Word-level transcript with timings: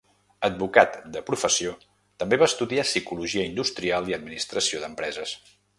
Advocat 0.47 0.95
de 1.17 1.21
professió, 1.27 1.75
també 2.23 2.41
va 2.45 2.49
estudiar 2.53 2.89
psicologia 2.91 3.47
industrial 3.53 4.13
i 4.13 4.21
administració 4.23 4.83
d'empreses. 4.85 5.39